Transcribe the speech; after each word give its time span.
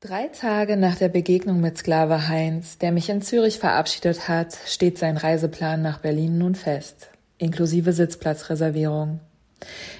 Drei 0.00 0.28
Tage 0.28 0.76
nach 0.76 0.94
der 0.94 1.08
Begegnung 1.08 1.60
mit 1.60 1.76
Sklave 1.76 2.28
Heinz, 2.28 2.78
der 2.78 2.92
mich 2.92 3.08
in 3.08 3.20
Zürich 3.20 3.58
verabschiedet 3.58 4.28
hat, 4.28 4.56
steht 4.64 4.96
sein 4.96 5.16
Reiseplan 5.16 5.82
nach 5.82 5.98
Berlin 5.98 6.38
nun 6.38 6.54
fest, 6.54 7.08
inklusive 7.36 7.92
Sitzplatzreservierung. 7.92 9.18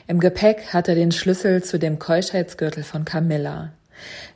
Im 0.06 0.20
Gepäck 0.20 0.73
hat 0.73 0.87
er 0.87 0.95
den 0.95 1.11
Schlüssel 1.11 1.65
zu 1.65 1.80
dem 1.80 1.98
Keuschheitsgürtel 1.98 2.84
von 2.84 3.05
Camilla, 3.05 3.73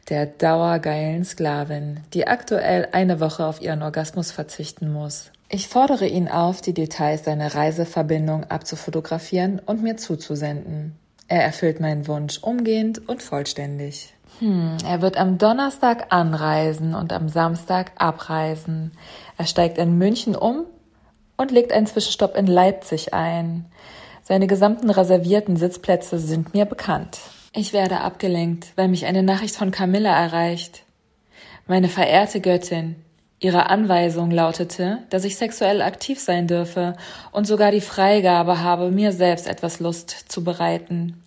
der 0.09 0.27
dauergeilen 0.27 1.25
Sklavin, 1.25 2.01
die 2.13 2.27
aktuell 2.27 2.89
eine 2.91 3.21
Woche 3.21 3.47
auf 3.47 3.63
ihren 3.63 3.85
Orgasmus 3.85 4.33
verzichten 4.33 4.93
muss. 4.93 5.31
Ich 5.49 5.69
fordere 5.69 6.09
ihn 6.09 6.27
auf, 6.27 6.61
die 6.61 6.75
Details 6.75 7.23
seiner 7.23 7.55
Reiseverbindung 7.55 8.43
abzufotografieren 8.51 9.61
und 9.65 9.81
mir 9.81 9.97
zuzusenden. 9.97 10.97
Er 11.29 11.45
erfüllt 11.45 11.79
meinen 11.79 12.09
Wunsch 12.09 12.39
umgehend 12.43 13.09
und 13.09 13.23
vollständig. 13.23 14.13
Hm, 14.43 14.77
er 14.85 15.01
wird 15.03 15.19
am 15.19 15.39
Donnerstag 15.39 16.07
anreisen 16.09 16.97
und 16.97 17.13
am 17.13 17.29
Samstag 17.29 17.93
abreisen. 17.95 18.91
Er 19.39 19.47
steigt 19.47 19.79
in 19.79 19.99
München 19.99 20.35
um 20.35 20.65
und 21.37 21.53
legt 21.53 21.73
einen 21.73 21.87
Zwischenstopp 21.87 22.37
in 22.37 22.49
Leipzig 22.49 23.15
ein. 23.15 23.67
Seine 24.25 24.49
gesamten 24.49 24.91
reservierten 24.91 25.57
Sitzplätze 25.57 26.19
sind 26.19 26.55
mir 26.55 26.65
bekannt. 26.65 27.21
Ich 27.55 27.73
werde 27.73 28.01
abgelenkt, 28.01 28.73
weil 28.75 28.89
mich 28.89 29.07
eine 29.07 29.23
Nachricht 29.23 29.55
von 29.55 29.71
Camilla 29.71 30.11
erreicht. 30.11 30.83
Meine 31.69 31.89
verehrte 31.89 32.41
Göttin, 32.41 32.97
ihre 33.39 33.67
Anweisung 33.71 34.33
lautete, 34.33 35.05
dass 35.11 35.23
ich 35.23 35.37
sexuell 35.37 35.81
aktiv 35.83 36.19
sein 36.19 36.49
dürfe 36.49 36.97
und 37.31 37.47
sogar 37.47 37.71
die 37.71 37.81
Freigabe 37.81 38.59
habe, 38.59 38.91
mir 38.91 39.13
selbst 39.13 39.47
etwas 39.47 39.79
Lust 39.79 40.11
zu 40.11 40.43
bereiten. 40.43 41.23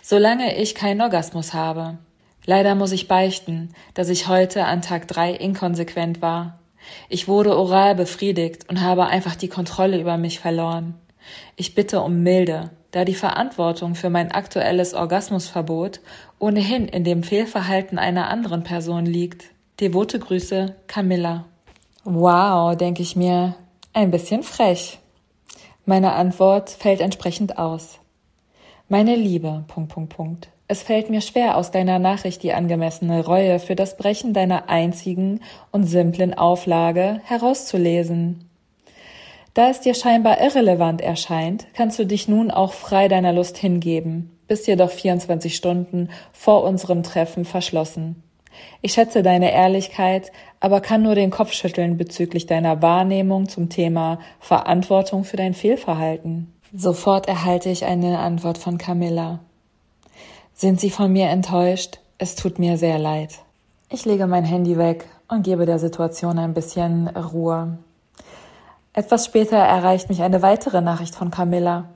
Solange 0.00 0.56
ich 0.56 0.74
keinen 0.74 1.02
Orgasmus 1.02 1.52
habe. 1.52 1.98
Leider 2.46 2.74
muss 2.74 2.92
ich 2.92 3.08
beichten, 3.08 3.74
dass 3.94 4.08
ich 4.08 4.28
heute 4.28 4.64
an 4.64 4.82
Tag 4.82 5.08
drei 5.08 5.32
inkonsequent 5.32 6.22
war. 6.22 6.58
Ich 7.08 7.28
wurde 7.28 7.56
oral 7.56 7.94
befriedigt 7.94 8.68
und 8.68 8.80
habe 8.80 9.06
einfach 9.06 9.36
die 9.36 9.48
Kontrolle 9.48 10.00
über 10.00 10.16
mich 10.16 10.40
verloren. 10.40 10.94
Ich 11.56 11.74
bitte 11.74 12.00
um 12.00 12.22
Milde, 12.22 12.70
da 12.90 13.04
die 13.04 13.14
Verantwortung 13.14 13.94
für 13.94 14.10
mein 14.10 14.32
aktuelles 14.32 14.94
Orgasmusverbot 14.94 16.00
ohnehin 16.38 16.88
in 16.88 17.04
dem 17.04 17.22
Fehlverhalten 17.22 17.98
einer 17.98 18.28
anderen 18.28 18.64
Person 18.64 19.06
liegt. 19.06 19.50
Devote 19.78 20.18
Grüße, 20.18 20.74
Camilla. 20.86 21.44
Wow, 22.04 22.76
denke 22.76 23.02
ich 23.02 23.14
mir, 23.14 23.54
ein 23.92 24.10
bisschen 24.10 24.42
frech. 24.42 24.98
Meine 25.84 26.12
Antwort 26.12 26.70
fällt 26.70 27.00
entsprechend 27.00 27.58
aus. 27.58 27.98
Meine 28.88 29.16
Liebe, 29.16 29.64
Punkt, 29.68 29.92
Punkt, 29.92 30.16
Punkt. 30.16 30.48
Es 30.70 30.84
fällt 30.84 31.10
mir 31.10 31.20
schwer, 31.20 31.56
aus 31.56 31.72
deiner 31.72 31.98
Nachricht 31.98 32.44
die 32.44 32.52
angemessene 32.52 33.24
Reue 33.24 33.58
für 33.58 33.74
das 33.74 33.96
Brechen 33.96 34.32
deiner 34.32 34.68
einzigen 34.68 35.40
und 35.72 35.82
simplen 35.82 36.32
Auflage 36.32 37.20
herauszulesen. 37.24 38.48
Da 39.52 39.70
es 39.70 39.80
dir 39.80 39.94
scheinbar 39.94 40.40
irrelevant 40.40 41.00
erscheint, 41.00 41.66
kannst 41.74 41.98
du 41.98 42.06
dich 42.06 42.28
nun 42.28 42.52
auch 42.52 42.72
frei 42.72 43.08
deiner 43.08 43.32
Lust 43.32 43.58
hingeben, 43.58 44.38
bist 44.46 44.68
jedoch 44.68 44.90
24 44.90 45.56
Stunden 45.56 46.08
vor 46.32 46.62
unserem 46.62 47.02
Treffen 47.02 47.44
verschlossen. 47.44 48.22
Ich 48.80 48.92
schätze 48.92 49.24
deine 49.24 49.50
Ehrlichkeit, 49.50 50.30
aber 50.60 50.80
kann 50.80 51.02
nur 51.02 51.16
den 51.16 51.30
Kopf 51.30 51.52
schütteln 51.52 51.96
bezüglich 51.96 52.46
deiner 52.46 52.80
Wahrnehmung 52.80 53.48
zum 53.48 53.70
Thema 53.70 54.20
Verantwortung 54.38 55.24
für 55.24 55.36
dein 55.36 55.54
Fehlverhalten. 55.54 56.54
Sofort 56.72 57.26
erhalte 57.26 57.70
ich 57.70 57.86
eine 57.86 58.20
Antwort 58.20 58.56
von 58.56 58.78
Camilla. 58.78 59.40
Sind 60.60 60.78
Sie 60.78 60.90
von 60.90 61.10
mir 61.10 61.30
enttäuscht? 61.30 62.00
Es 62.18 62.34
tut 62.34 62.58
mir 62.58 62.76
sehr 62.76 62.98
leid. 62.98 63.38
Ich 63.88 64.04
lege 64.04 64.26
mein 64.26 64.44
Handy 64.44 64.76
weg 64.76 65.06
und 65.26 65.42
gebe 65.42 65.64
der 65.64 65.78
Situation 65.78 66.38
ein 66.38 66.52
bisschen 66.52 67.08
Ruhe. 67.08 67.78
Etwas 68.92 69.24
später 69.24 69.56
erreicht 69.56 70.10
mich 70.10 70.20
eine 70.20 70.42
weitere 70.42 70.82
Nachricht 70.82 71.14
von 71.14 71.30
Camilla. 71.30 71.86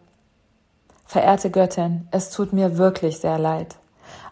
Verehrte 1.05 1.51
Göttin, 1.51 2.09
es 2.11 2.31
tut 2.31 2.55
mir 2.55 2.79
wirklich 2.79 3.19
sehr 3.19 3.39
leid, 3.39 3.77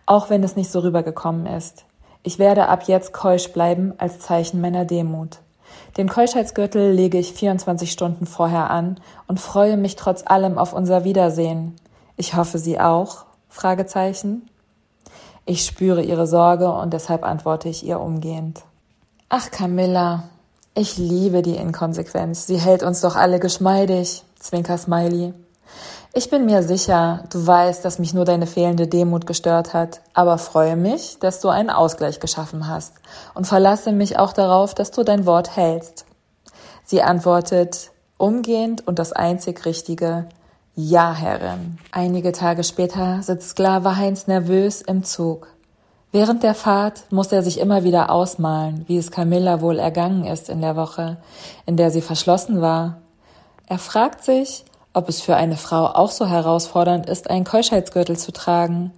auch 0.06 0.30
wenn 0.30 0.42
es 0.42 0.56
nicht 0.56 0.70
so 0.70 0.78
rübergekommen 0.78 1.44
ist. 1.44 1.84
Ich 2.22 2.38
werde 2.38 2.68
ab 2.68 2.84
jetzt 2.84 3.12
keusch 3.12 3.52
bleiben 3.52 3.92
als 3.98 4.20
Zeichen 4.20 4.62
meiner 4.62 4.86
Demut. 4.86 5.40
Den 5.98 6.08
Keuschheitsgürtel 6.08 6.90
lege 6.90 7.18
ich 7.18 7.34
24 7.34 7.92
Stunden 7.92 8.24
vorher 8.24 8.70
an 8.70 8.98
und 9.26 9.40
freue 9.40 9.76
mich 9.76 9.96
trotz 9.96 10.22
allem 10.24 10.56
auf 10.56 10.72
unser 10.72 11.04
Wiedersehen. 11.04 11.76
Ich 12.16 12.34
hoffe, 12.34 12.56
Sie 12.56 12.80
auch 12.80 13.26
Fragezeichen. 13.52 14.48
Ich 15.44 15.64
spüre 15.64 16.02
ihre 16.02 16.26
Sorge 16.26 16.72
und 16.72 16.92
deshalb 16.92 17.22
antworte 17.22 17.68
ich 17.68 17.84
ihr 17.84 18.00
umgehend. 18.00 18.62
Ach, 19.28 19.50
Camilla, 19.50 20.24
ich 20.74 20.96
liebe 20.96 21.42
die 21.42 21.56
Inkonsequenz. 21.56 22.46
Sie 22.46 22.56
hält 22.56 22.82
uns 22.82 23.02
doch 23.02 23.14
alle 23.14 23.40
geschmeidig, 23.40 24.24
Zwinker 24.38 24.78
Smiley. 24.78 25.34
Ich 26.14 26.30
bin 26.30 26.46
mir 26.46 26.62
sicher, 26.62 27.24
du 27.30 27.46
weißt, 27.46 27.84
dass 27.84 27.98
mich 27.98 28.14
nur 28.14 28.24
deine 28.24 28.46
fehlende 28.46 28.88
Demut 28.88 29.26
gestört 29.26 29.74
hat, 29.74 30.00
aber 30.14 30.38
freue 30.38 30.76
mich, 30.76 31.18
dass 31.20 31.40
du 31.40 31.48
einen 31.48 31.70
Ausgleich 31.70 32.20
geschaffen 32.20 32.68
hast 32.68 32.94
und 33.34 33.46
verlasse 33.46 33.92
mich 33.92 34.18
auch 34.18 34.32
darauf, 34.32 34.74
dass 34.74 34.90
du 34.90 35.04
dein 35.04 35.26
Wort 35.26 35.56
hältst. 35.56 36.06
Sie 36.84 37.02
antwortet 37.02 37.90
umgehend 38.16 38.86
und 38.86 38.98
das 38.98 39.12
einzig 39.12 39.64
Richtige, 39.66 40.26
ja, 40.74 41.14
Herrin. 41.14 41.78
Einige 41.90 42.32
Tage 42.32 42.64
später 42.64 43.22
sitzt 43.22 43.50
Sklave 43.50 43.96
Heinz 43.96 44.26
nervös 44.26 44.80
im 44.80 45.04
Zug. 45.04 45.48
Während 46.12 46.42
der 46.42 46.54
Fahrt 46.54 47.04
muss 47.10 47.32
er 47.32 47.42
sich 47.42 47.58
immer 47.58 47.84
wieder 47.84 48.10
ausmalen, 48.10 48.84
wie 48.86 48.98
es 48.98 49.10
Camilla 49.10 49.60
wohl 49.60 49.78
ergangen 49.78 50.24
ist 50.24 50.48
in 50.48 50.60
der 50.60 50.76
Woche, 50.76 51.18
in 51.66 51.76
der 51.76 51.90
sie 51.90 52.02
verschlossen 52.02 52.60
war. 52.60 52.98
Er 53.66 53.78
fragt 53.78 54.24
sich, 54.24 54.64
ob 54.92 55.08
es 55.08 55.22
für 55.22 55.36
eine 55.36 55.56
Frau 55.56 55.86
auch 55.86 56.10
so 56.10 56.26
herausfordernd 56.26 57.08
ist, 57.08 57.30
einen 57.30 57.44
Keuschheitsgürtel 57.44 58.18
zu 58.18 58.32
tragen. 58.32 58.92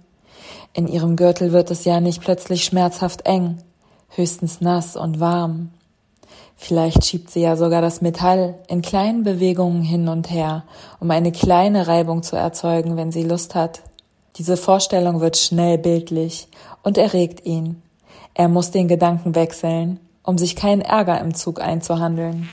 In 0.73 0.87
ihrem 0.87 1.15
Gürtel 1.15 1.53
wird 1.53 1.71
es 1.71 1.85
ja 1.85 2.01
nicht 2.01 2.21
plötzlich 2.21 2.65
schmerzhaft 2.65 3.25
eng, 3.25 3.59
höchstens 4.09 4.59
nass 4.59 4.97
und 4.97 5.19
warm. 5.19 5.71
Vielleicht 6.57 7.05
schiebt 7.05 7.29
sie 7.29 7.41
ja 7.41 7.55
sogar 7.55 7.81
das 7.81 8.01
Metall 8.01 8.55
in 8.67 8.81
kleinen 8.81 9.23
Bewegungen 9.23 9.81
hin 9.81 10.07
und 10.07 10.31
her, 10.31 10.63
um 10.99 11.11
eine 11.11 11.31
kleine 11.31 11.87
Reibung 11.87 12.23
zu 12.23 12.35
erzeugen, 12.35 12.97
wenn 12.97 13.11
sie 13.11 13.23
Lust 13.23 13.55
hat. 13.55 13.81
Diese 14.37 14.57
Vorstellung 14.57 15.21
wird 15.21 15.37
schnell 15.37 15.77
bildlich 15.77 16.47
und 16.83 16.97
erregt 16.97 17.45
ihn. 17.45 17.81
Er 18.33 18.47
muss 18.47 18.71
den 18.71 18.87
Gedanken 18.87 19.35
wechseln, 19.35 19.99
um 20.23 20.37
sich 20.37 20.55
keinen 20.55 20.81
Ärger 20.81 21.19
im 21.21 21.33
Zug 21.33 21.61
einzuhandeln. 21.61 22.49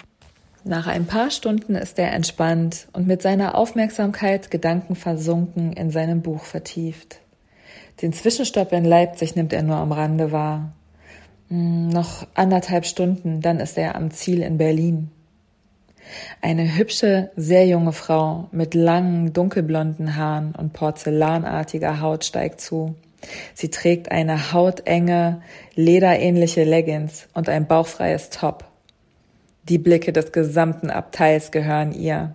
Nach 0.64 0.86
ein 0.86 1.06
paar 1.06 1.30
Stunden 1.30 1.74
ist 1.74 1.98
er 1.98 2.12
entspannt 2.12 2.86
und 2.92 3.08
mit 3.08 3.20
seiner 3.20 3.56
Aufmerksamkeit 3.56 4.50
gedankenversunken 4.50 5.72
in 5.72 5.90
seinem 5.90 6.22
Buch 6.22 6.44
vertieft. 6.44 7.18
Den 8.00 8.12
Zwischenstopp 8.12 8.72
in 8.72 8.84
Leipzig 8.84 9.34
nimmt 9.34 9.52
er 9.52 9.62
nur 9.62 9.76
am 9.76 9.90
Rande 9.90 10.30
wahr. 10.30 10.72
Hm, 11.52 11.90
noch 11.90 12.26
anderthalb 12.32 12.86
Stunden, 12.86 13.42
dann 13.42 13.60
ist 13.60 13.76
er 13.76 13.94
am 13.94 14.10
Ziel 14.10 14.40
in 14.40 14.56
Berlin. 14.56 15.10
Eine 16.40 16.76
hübsche, 16.78 17.30
sehr 17.36 17.66
junge 17.66 17.92
Frau 17.92 18.48
mit 18.52 18.72
langen, 18.72 19.34
dunkelblonden 19.34 20.16
Haaren 20.16 20.54
und 20.54 20.72
porzellanartiger 20.72 22.00
Haut 22.00 22.24
steigt 22.24 22.62
zu. 22.62 22.94
Sie 23.52 23.68
trägt 23.68 24.10
eine 24.10 24.54
hautenge, 24.54 25.42
lederähnliche 25.74 26.64
Leggings 26.64 27.28
und 27.34 27.50
ein 27.50 27.66
bauchfreies 27.66 28.30
Top. 28.30 28.64
Die 29.68 29.78
Blicke 29.78 30.14
des 30.14 30.32
gesamten 30.32 30.88
Abteils 30.88 31.50
gehören 31.50 31.92
ihr. 31.92 32.34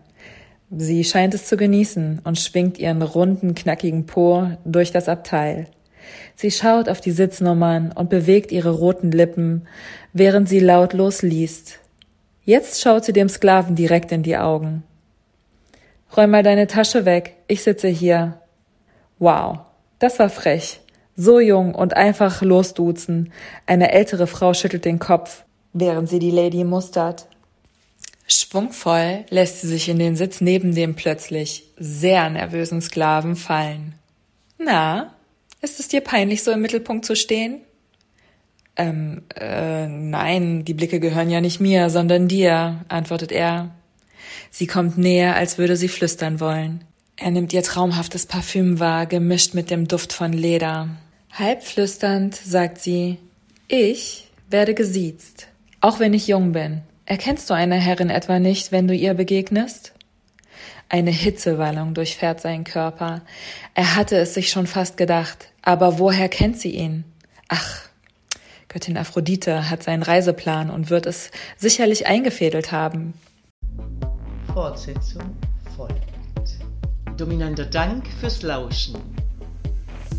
Sie 0.70 1.04
scheint 1.04 1.34
es 1.34 1.48
zu 1.48 1.58
genießen 1.58 2.22
und 2.24 2.38
schwingt 2.38 2.78
ihren 2.78 3.02
runden, 3.02 3.56
knackigen 3.56 4.06
Po 4.06 4.52
durch 4.63 4.92
das 4.92 5.10
Abteil. 5.10 5.66
Sie 6.36 6.51
schaut 6.51 6.89
auf 6.89 7.01
die 7.01 7.12
Sitznummern 7.12 7.92
und 7.92 8.09
bewegt 8.09 8.51
ihre 8.51 8.71
roten 8.71 9.12
Lippen, 9.12 9.68
während 10.13 10.48
sie 10.50 10.59
lautlos 10.59 11.21
liest. 11.21 11.80
Jetzt 12.44 12.81
schaut 12.81 13.06
sie 13.06 13.13
dem 13.13 13.30
Sklaven 13.30 13.75
direkt 13.75 14.12
in 14.12 14.24
die 14.24 14.38
Augen. 14.38 14.83
Räum 16.15 16.31
mal 16.31 16.44
deine 16.44 16.68
Tasche 16.68 17.06
weg, 17.06 17.36
ich 17.48 17.63
sitze 17.63 17.88
hier. 17.89 18.39
Wow, 19.19 19.59
das 20.00 20.19
war 20.19 20.30
frech. 20.30 20.80
So 21.15 21.39
jung 21.39 21.74
und 21.74 21.95
einfach 21.98 22.42
losduzen. 22.42 23.33
Eine 23.65 23.92
ältere 23.92 24.27
Frau 24.27 24.53
schüttelt 24.53 24.86
den 24.86 25.00
Kopf. 25.00 25.44
während 25.74 26.10
sie 26.10 26.19
die 26.19 26.31
Lady 26.31 26.63
mustert. 26.63 27.27
Schwungvoll 28.27 29.25
lässt 29.30 29.62
sie 29.62 29.68
sich 29.68 29.89
in 29.89 30.00
den 30.00 30.15
Sitz 30.15 30.42
neben 30.42 30.75
dem 30.75 30.95
plötzlich 30.95 31.63
sehr 31.77 32.30
nervösen 32.30 32.81
Sklaven 32.81 33.36
fallen. 33.36 33.95
Na, 34.57 35.13
ist 35.62 35.80
es 35.80 35.88
dir 35.88 36.01
peinlich, 36.01 36.44
so 36.44 36.51
im 36.51 36.62
Mittelpunkt 36.62 37.06
zu 37.06 37.15
stehen? 37.15 37.62
Ähm, 38.75 39.24
äh, 39.36 39.88
nein, 39.88 40.63
die 40.63 40.74
Blicke 40.74 41.00
gehören 41.00 41.30
ja 41.30 41.42
nicht 41.42 41.59
mir, 41.59 41.89
sondern 41.89 42.27
dir, 42.27 42.86
antwortet 42.89 43.31
er. 43.31 43.75
Sie 44.51 44.68
kommt 44.68 44.98
näher, 44.98 45.36
als 45.36 45.57
würde 45.57 45.75
sie 45.75 45.88
flüstern 45.88 46.39
wollen. 46.39 46.83
Er 47.15 47.31
nimmt 47.31 47.54
ihr 47.54 47.63
traumhaftes 47.63 48.27
Parfüm 48.27 48.80
wahr, 48.80 49.07
gemischt 49.07 49.56
mit 49.56 49.71
dem 49.71 49.88
Duft 49.88 50.13
von 50.13 50.31
Leder. 50.31 50.89
Halb 51.31 51.63
flüsternd 51.63 52.36
sagt 52.36 52.77
sie, 52.77 53.18
ich 53.68 54.27
werde 54.50 54.75
gesiezt, 54.75 55.48
auch 55.81 56.00
wenn 56.00 56.13
ich 56.13 56.27
jung 56.27 56.51
bin. 56.51 56.81
Erkennst 57.06 57.50
du 57.50 57.56
eine 57.56 57.75
Herrin 57.75 58.10
etwa 58.10 58.39
nicht, 58.39 58.71
wenn 58.71 58.88
du 58.88 58.94
ihr 58.94 59.13
begegnest? 59.13 59.94
Eine 60.89 61.12
Hitzewallung 61.12 61.94
durchfährt 61.94 62.42
seinen 62.42 62.63
Körper. 62.63 63.21
Er 63.74 63.95
hatte 63.95 64.18
es 64.18 64.33
sich 64.33 64.50
schon 64.50 64.68
fast 64.68 64.98
gedacht, 64.98 65.50
aber 65.62 66.00
woher 66.00 66.30
kennt 66.30 66.59
sie 66.59 66.71
ihn? 66.71 67.04
Ach, 67.48 67.81
Göttin 68.69 68.98
Aphrodite 68.98 69.69
hat 69.69 69.83
seinen 69.83 70.04
Reiseplan 70.04 70.69
und 70.69 70.89
wird 70.89 71.06
es 71.06 71.31
sicherlich 71.57 72.07
eingefädelt 72.07 72.71
haben. 72.71 73.13
Fortsetzung 74.54 75.36
folgt. 75.75 75.95
Dominanter 77.18 77.65
Dank 77.65 78.06
fürs 78.19 78.42
Lauschen. 78.42 78.95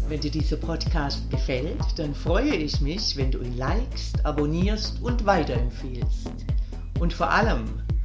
Wenn 0.09 0.21
dir 0.21 0.31
dieser 0.31 0.57
Podcast 0.57 1.31
gefällt, 1.31 1.79
dann 1.97 2.15
freue 2.15 2.55
ich 2.57 2.81
mich, 2.81 3.17
wenn 3.17 3.31
du 3.31 3.41
ihn 3.41 3.57
likest, 3.59 4.25
abonnierst 4.25 5.03
und 5.03 5.27
weiterempfiehlst. 5.27 6.31
Und 6.99 7.13
vor 7.13 7.31
allem, 7.31 7.83